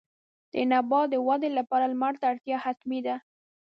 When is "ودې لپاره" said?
1.27-1.85